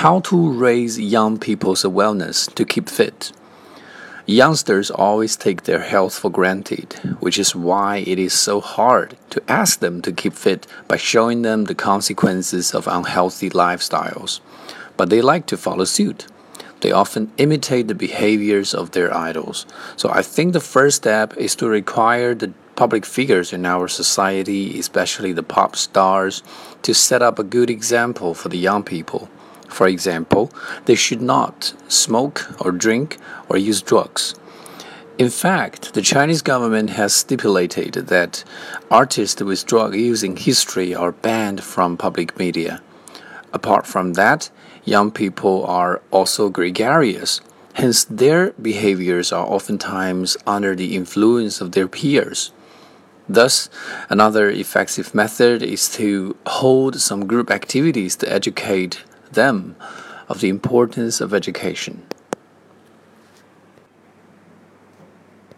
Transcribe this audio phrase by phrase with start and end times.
[0.00, 3.32] How to raise young people's awareness to keep fit.
[4.24, 9.42] Youngsters always take their health for granted, which is why it is so hard to
[9.46, 14.40] ask them to keep fit by showing them the consequences of unhealthy lifestyles.
[14.96, 16.26] But they like to follow suit.
[16.80, 19.66] They often imitate the behaviors of their idols.
[19.98, 24.78] So I think the first step is to require the public figures in our society,
[24.78, 26.42] especially the pop stars,
[26.80, 29.28] to set up a good example for the young people.
[29.70, 30.52] For example,
[30.84, 33.18] they should not smoke or drink
[33.48, 34.34] or use drugs.
[35.16, 38.42] In fact, the Chinese government has stipulated that
[38.90, 42.80] artists with drug using history are banned from public media.
[43.52, 44.50] Apart from that,
[44.84, 47.40] young people are also gregarious,
[47.74, 52.52] hence, their behaviors are oftentimes under the influence of their peers.
[53.28, 53.68] Thus,
[54.08, 59.76] another effective method is to hold some group activities to educate them
[60.28, 62.06] of the importance of education.